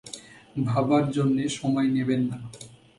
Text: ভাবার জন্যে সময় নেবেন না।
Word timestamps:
ভাবার 0.65 1.05
জন্যে 1.11 1.43
সময় 1.49 1.87
নেবেন 1.87 2.21
না। 2.21 2.37